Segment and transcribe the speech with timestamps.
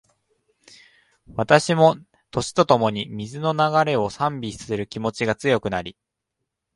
[1.35, 1.95] 私も、
[2.31, 5.95] 年とともに、水の流れを賛美する気持ちが強くなり